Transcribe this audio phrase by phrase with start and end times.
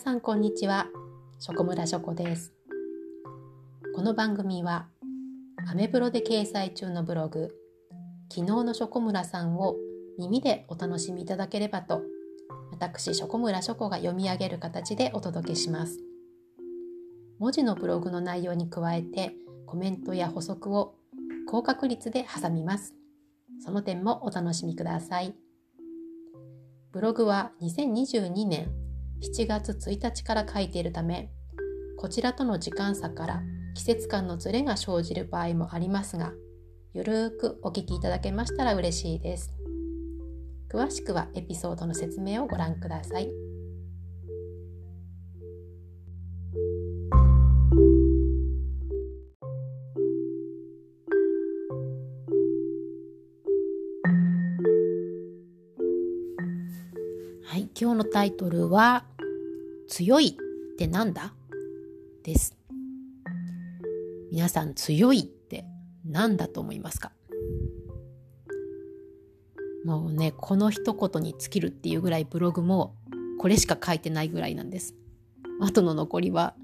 [0.00, 0.86] さんこんにちは。
[1.40, 2.54] ショコムラショコです。
[3.94, 4.86] この番組は
[5.68, 7.54] アメブロで掲載中のブログ
[8.32, 9.76] 昨日のショコムラさんを
[10.18, 12.00] 耳でお楽しみいただければと
[12.70, 15.98] 私ショコムラショコが読み上げる形でお届けします。
[17.38, 19.34] 文字のブログの内容に加えて
[19.66, 20.94] コメントや補足を
[21.46, 22.94] 高確率で挟みます。
[23.62, 25.34] その点もお楽しみください。
[26.90, 28.79] ブログは2022年
[29.22, 31.30] 7月1日から書いているため
[31.98, 33.42] こちらとの時間差から
[33.74, 36.32] 季節感のズレが生じる場合もありますが
[36.92, 39.54] ゆるーくお聞きいただけましたら嬉しいです。
[40.72, 43.30] 詳しくはエピソードの説明をご覧ください。
[57.50, 59.02] はい、今日のタイトルは
[59.88, 61.34] 強いってなんだ？
[62.22, 62.56] です。
[64.30, 65.64] 皆さん強いって
[66.06, 67.10] 何だと思いますか？
[69.84, 72.94] もうね、この一言に尽きるっていうぐらいブログも
[73.40, 74.94] これしか書いてないぐらいなんです。
[75.60, 76.54] あとの残りは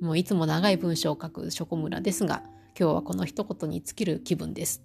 [0.00, 2.42] もういつも長い文章を書くショコムラですが、
[2.76, 4.82] 今日はこの一言に尽きる気分です。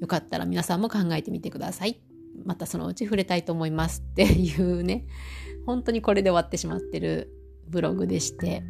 [0.00, 1.98] よかったら皆さんも考えてみてください。
[2.44, 5.06] またそのうち触れたいと思いますっていうね、
[5.66, 7.32] 本当にこれで終わってしまってる
[7.68, 8.62] ブログでして、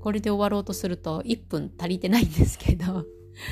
[0.00, 3.06] これで終わろうとすると1分足りてないんですけど、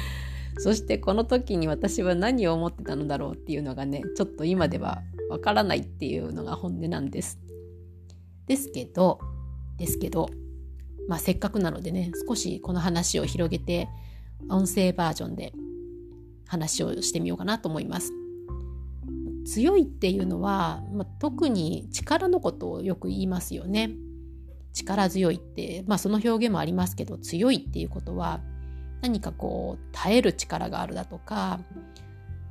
[0.59, 7.39] そしてこの時に私は何を思ってたのだろうっていうのがね、ちょっと今ではわからないっていうのが本音なんです。
[8.47, 9.21] ですけど、
[9.79, 10.29] ですけど、
[11.09, 13.89] まあせっかくなのでね、少しこの話を広げて、
[14.49, 15.53] 音声バージョンで
[16.47, 18.13] 話をしてみようかなと思います。
[19.45, 23.91] 強いっていうのは、まあ、特に力のことをよく言いますよね。
[24.73, 28.41] 力強いって、まあ、その表現もありますけど強いっていうことは
[29.03, 31.61] 何かこう耐える力があるだとか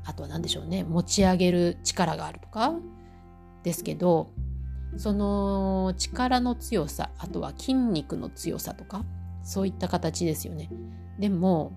[0.03, 2.74] あとは何でしょうね持ち上げる力があるとか
[3.64, 4.31] ですけど
[4.97, 9.06] その力の強さあとは筋肉の強さとか
[9.44, 10.69] そういった形ですよね。
[11.19, 11.74] でも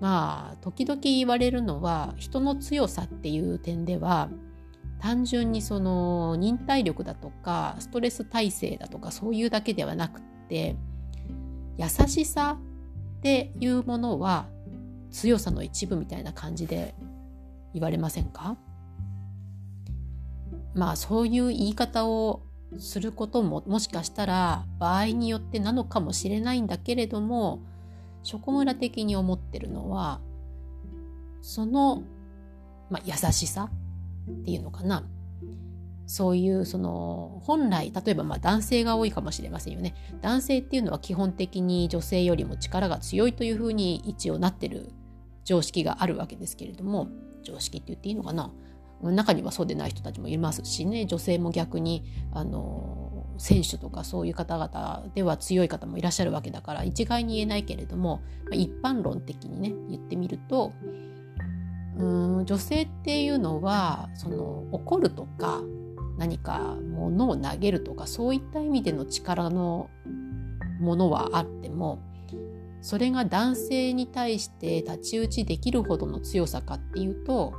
[0.00, 4.28] まあ時々言われるのは人の強さっていう点では
[4.98, 10.76] 単純にその忍耐力だとかストレス耐性だとかそういうだけではなくって
[11.76, 12.58] 優しさ
[13.18, 14.46] っていうものは
[15.10, 16.94] 強さの一部みたいな感じで
[17.74, 18.56] 言われませんか？
[20.74, 22.42] まあそういう言い方を
[22.78, 27.60] することももしかしたら場合によってなのかもしれないんだけれども
[28.22, 30.20] ショコムラ的に思ってるのは
[31.42, 32.02] その、
[32.90, 33.70] まあ、優しさ
[34.28, 35.04] っていうのかな。
[36.06, 39.94] そういうその本来例えばまあ男性が多いかもしれませんよね。
[40.22, 44.92] 男性っていうのは基本的に女性よりも力が強いというふうに一応なってる
[45.44, 47.08] 常識があるわけですけれども
[47.42, 48.52] 常識って言っていいのかな。
[49.02, 51.06] 中にはそうでない人たちもいますしね。
[51.06, 58.22] 女性も逆にあの選手とかそういう方々では強い方もいらっしゃるわけだから一概に言えないけれども
[58.52, 60.72] 一般論的にね言ってみると
[61.98, 65.62] うん女性っていうのはその怒るとか
[66.18, 69.90] 何か物を投げるとかそういった意味での力の
[70.80, 72.02] ものはあっても
[72.82, 77.54] それが男性に対して太刀打ちできるほどの強さかっていうと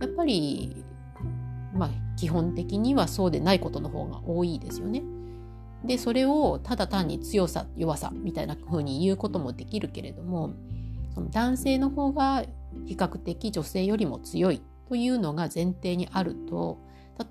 [0.00, 0.84] やっぱり
[1.74, 5.02] まあ基本的にはそうでないことの方が多いですよね。
[5.84, 10.54] でそれをただ単に強さ弱さみたいな風に言うこともできるけれども
[11.14, 12.44] その男性の方が
[12.86, 16.78] 比較的女性よりも強いというのが前提にあると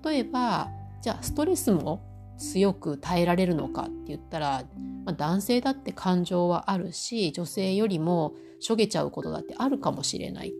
[0.04, 0.68] 例えば
[1.02, 2.02] じゃあストレスも
[2.38, 4.64] 強く耐えられるのかって言ったら、
[5.04, 10.52] まあ、男性だって感情はあるし女性よりもしょげちゃうことだってあるかもしれない。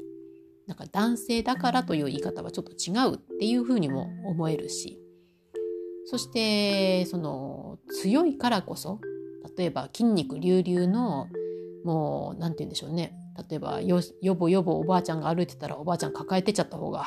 [0.67, 4.99] なんか男性だからという言い方はちょっと違うっていうふうにも思えるし
[6.07, 9.01] そしてその強いからこそ
[9.57, 11.29] 例えば筋肉隆々の
[11.85, 13.17] もう何て言うんでしょうね
[13.49, 17.07] 例えばよよぼよぼおばあちゃんが歩いてたらおばあちゃん抱えてちゃった方が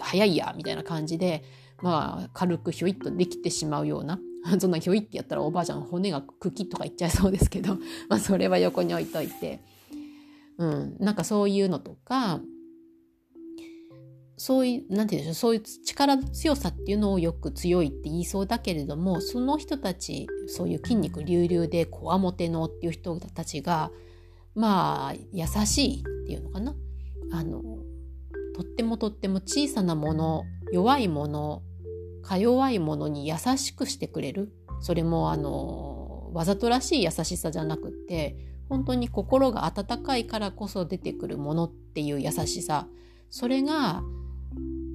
[0.00, 1.44] 早いやみたいな感じで
[1.82, 4.18] まあ軽くひょいっとできてしまうような
[4.58, 7.74] そんなひょいってやったらおばあちゃん骨が茎とかいっちゃいそうですけど
[8.08, 9.60] まあそれは横に置いといて、
[10.58, 12.40] うん、なんかそういうのとか
[14.36, 23.90] そういう、なんて言うんでしょう、そういう力強さっていうのをよく強いって言いそうだけれども、その人たち、そういう筋肉隆々でこわもてのっていう人たちが、
[24.54, 26.74] まあ優しいっていうのかな。
[27.32, 27.62] あの
[28.54, 31.62] とってもとっても小さなもの弱いもの
[32.22, 34.52] か弱いものに優しくしてくれる。
[34.80, 38.36] それもあのわざとらしい優しさじゃなくって
[38.68, 42.88] 本当に心が温かいからこそ出てくるものっていう優しさ。
[43.30, 44.02] それが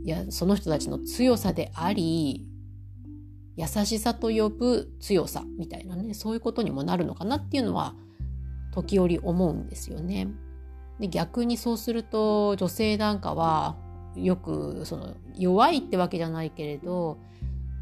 [0.05, 2.45] いやその人たちの強さであり
[3.57, 7.95] 優しさと呼ぶ強さみたいなねそういうことにもなるのかなっていうのは
[8.83, 10.27] 時折思うんですよね。
[10.99, 13.75] で逆にそうすると女性なんかは
[14.15, 17.17] よくその弱いってわけじゃないけれど、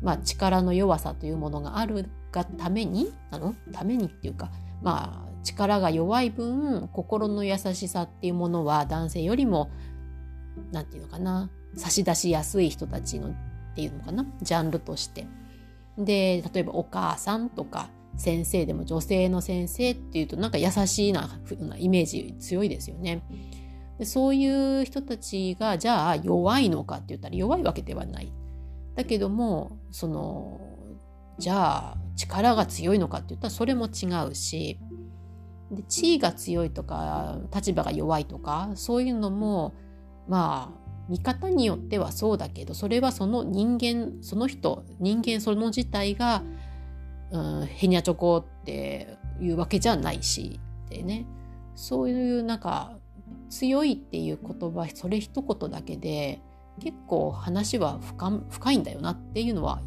[0.01, 3.55] まあ、力の弱さというものがあるがためになの？
[3.71, 4.51] ためにっていうか
[4.81, 9.71] まあ力が弱い分心の優しさっていうものは男性よりも
[10.71, 13.33] 何て言うのかな差し出しやすい人たちのっ
[13.75, 15.25] ていうのかなジャンルとして。
[15.97, 21.39] で例えばお母さんとか先生でも女性の先生っていうとなんか優しいな
[21.77, 23.21] イメージ強いですよね。
[23.99, 28.31] でそういう人たちがじゃあ弱いのかって言ったら弱いわけではない。
[28.95, 30.59] だけどもその
[31.37, 34.79] じゃあ力が強いのかって言ったらそれも違うし
[35.71, 39.75] で地位が強いとか立場が弱いとかそういうのも
[40.27, 46.43] まあ見方によってはそうだけどそれはその人間その人人間その自体が、
[47.31, 50.59] うん、ヘニャチョコっていうわけじゃないし
[50.89, 51.25] でね
[51.75, 52.97] そういうなんか
[53.49, 56.41] 強いっていう言葉それ一言だけで
[56.79, 59.81] 結構話は深深いんだよなっていうのは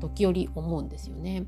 [0.00, 1.46] 時折思うんですよね。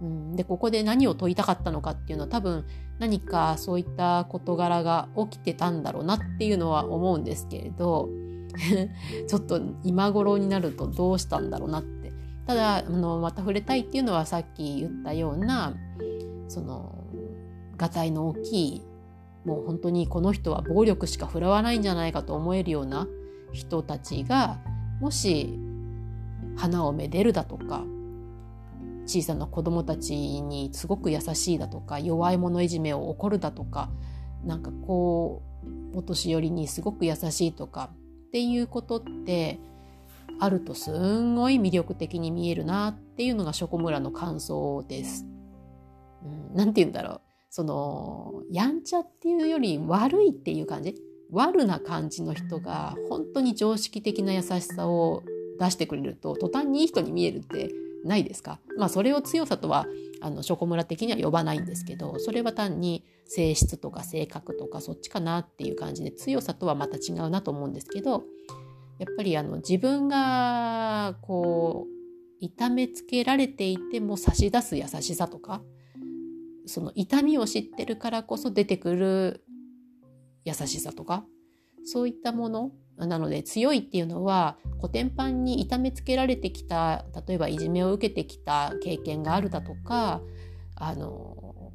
[0.00, 2.66] うん、でここで何を問いたかったのかっていうのは多分
[2.98, 8.08] 何かそういった事柄が起きてたんだろうなっていうのは思うんですけれど
[9.28, 12.01] ちょっと今頃になるとどうしたんだろうなって
[12.46, 15.74] ただあのまた触れたいっていうのはさっき言ったような
[16.48, 17.04] その
[17.76, 18.82] がたいの大きい
[19.44, 23.06] もう本当にこの人は暴力しか振るわないんじゃないかと思えるような
[23.52, 24.60] 人たちが
[25.00, 25.58] もし
[26.56, 27.84] 花をめでるだとか
[29.06, 33.90] 小さな子供たちにすごく優しいだとか弱い者いじめを起こるだとか
[34.44, 35.42] なんかこ
[35.92, 37.90] うお年寄りにすごく優しいとか
[38.28, 39.58] っていうことって
[40.42, 45.24] あるとすんごい魅力的に見えるなっていうのがショコムラの感想です。
[46.24, 47.20] うん、なんて言うんだろう。
[47.48, 50.96] そのやんちゃっていうより悪いっていう感じ？
[51.30, 55.22] 悪な感じの人が本当に常識的な優しさを
[55.60, 57.70] 出してくれると途端にいい人に見えるって
[58.04, 58.58] ないですか？
[58.76, 59.86] まあそれを強さとは
[60.20, 68.24] あのショコムラ的には呼ばないんですけどそれは単に性質とか性格とかそっちかなっていう感じで強さとはまた違うなと思うんですけど
[69.02, 71.92] やっぱりあの自分がこう
[72.38, 75.60] 痛めつけられていても差し出す優しさとか
[76.66, 79.44] その痛みを知ってるからこそ出てくる
[80.44, 81.24] 優しさとか
[81.84, 90.20] そういったものなので強いっていうのはコテンパンに痛めつけられてきた例えばいじめを受けてきた経験があるだとか
[90.76, 91.72] あの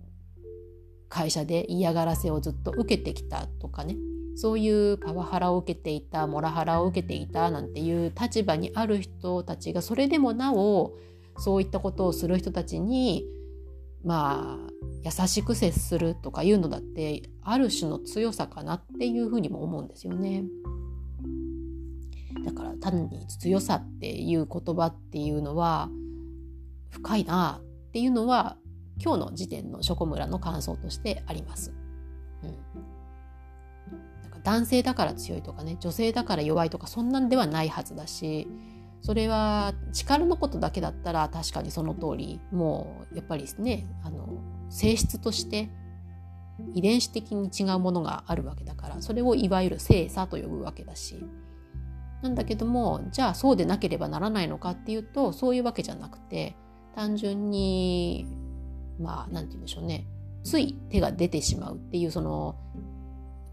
[1.09, 3.97] 会社で嫌がらせをずっと受けてきたとかね。
[4.37, 10.93] そういうパワハラを受けていたモラハラを受けていたなんていう立場にある人たちがそれでもなお
[11.39, 13.25] そういったことをする人たちに
[14.03, 14.71] まあ
[15.03, 20.43] 優しく接するとかいうのだってある種の強さかなっていうふうにも思うんですよね。
[22.45, 25.89] だから単に強さっていう言葉っていうのは
[26.91, 28.57] 深いなっていうのは
[29.03, 31.73] 今日の時点のショコムラの感想としてあります。
[34.47, 38.47] 男性だから強いとかね女性だから弱いとかそんなんではないはずだし
[39.01, 45.69] それは力のことだけだったら確かにその通りもうやっぱりねあの性質として
[46.73, 51.25] 遺伝子的に違うものがあるわけだからそれをいわゆる性差と呼ぶわけだし。
[52.23, 56.55] なんだけどもじゃあそうでなければならないのかっていうとそういうわけじゃなくて
[56.95, 58.25] 単純に
[58.99, 60.07] まあ何て言うんでしょうね
[60.43, 62.55] つい手が出てしまうっていうその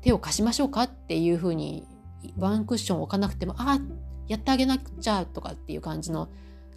[0.04, 1.86] 手を貸しましょうかっていうふうに
[2.38, 3.80] ワンクッション置かなくてもああ
[4.28, 6.28] やってあげなくちゃとかっていう感じの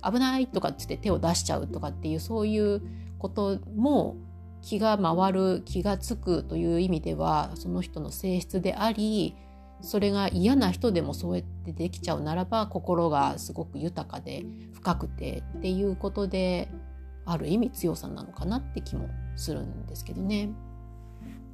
[0.01, 2.81] 危ないとかって言って手を出しちゃうとかっていうそういう
[3.19, 4.15] ことも
[4.62, 9.36] 気が回る気がつくという意味ではその人の性質であり
[9.81, 16.69] それが嫌な人でもそうやってできちゃうならば心がすごく豊かで深くてっていうことで
[17.25, 20.50] ある意味強さなのかなって気もするんですけどね。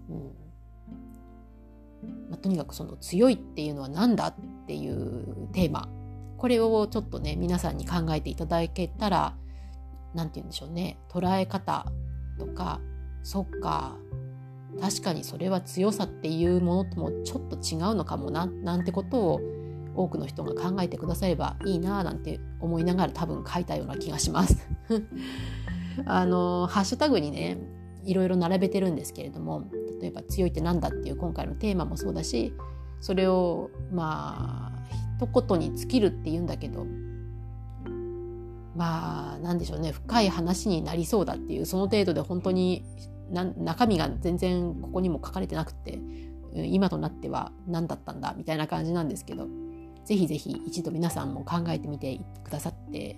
[0.10, 0.43] うん
[2.30, 4.36] まあ、とにかくその強いっていうのは何だっ
[4.68, 5.90] ていうテーマ。
[6.38, 9.38] これをちょっとね皆さんに考えていただけたら
[10.14, 10.98] 何て言うんでしょうね。
[11.10, 11.86] 捉え方
[12.38, 12.80] とか
[13.24, 13.98] そっか。
[14.82, 19.42] 確かにそれは強さっていうものともちょっと違うのかもななんてことを
[19.96, 24.68] 多くの人が考えてくださればいいななんて思いながら多分書いたような気がします。
[26.06, 27.58] あのハッシュタグにね
[28.04, 29.66] いろいろ並べてるんですけれども
[30.04, 32.54] 例えば「強いって何だ?」っていう今回のテーマもそうだし
[33.00, 34.84] それをまあ
[35.18, 36.86] 一言に尽きるって言うんだけど
[38.76, 42.84] まあ何でしょうね深い話になりそうだっていうその程度で本当に
[43.32, 46.00] 中身が全然ここにも書かれてなくて
[46.54, 49.48] 今となっては何だったんだみたいな感じなんですけど
[50.06, 53.18] ぜひぜひ一度皆さんも考えてみてくださって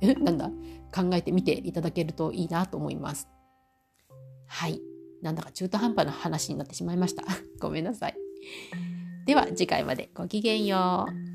[0.22, 0.50] なんだ
[0.94, 3.28] 考えてみていただけるといいなと思います。
[4.46, 4.93] はい。
[5.24, 7.24] なんだか中途半端な話になってしまいました。
[7.58, 8.16] ごめんなさい。
[9.26, 11.33] では次回までごきげんよう。